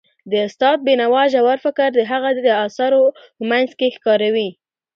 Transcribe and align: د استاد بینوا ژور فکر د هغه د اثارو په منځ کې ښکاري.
د 0.31 0.33
استاد 0.47 0.77
بینوا 0.87 1.23
ژور 1.33 1.57
فکر 1.65 1.87
د 1.93 1.99
هغه 2.11 2.29
د 2.47 2.49
اثارو 2.67 3.03
په 3.35 3.43
منځ 3.51 3.69
کې 3.79 3.87
ښکاري. 3.95 4.49